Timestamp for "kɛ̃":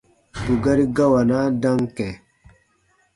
1.95-2.13